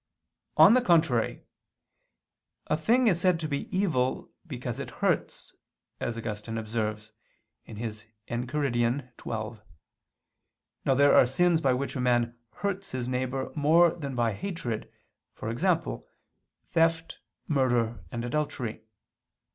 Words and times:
On 0.57 0.73
the 0.73 0.81
contrary, 0.81 1.43
A 2.65 2.75
thing 2.75 3.05
is 3.05 3.21
said 3.21 3.39
to 3.39 3.47
be 3.47 3.67
evil, 3.69 4.31
because 4.47 4.79
it 4.79 4.89
hurts, 4.97 5.53
as 5.99 6.17
Augustine 6.17 6.57
observes 6.57 7.11
(Enchiridion 7.67 9.11
xii). 9.21 9.61
Now 10.85 10.95
there 10.95 11.13
are 11.13 11.27
sins 11.27 11.61
by 11.61 11.73
which 11.73 11.95
a 11.95 12.01
man 12.01 12.35
hurts 12.49 12.93
his 12.93 13.07
neighbor 13.07 13.51
more 13.55 13.91
than 13.91 14.15
by 14.15 14.33
hatred, 14.33 14.91
e.g. 15.39 16.01
theft, 16.71 17.19
murder 17.47 18.03
and 18.11 18.25
adultery. 18.25 18.81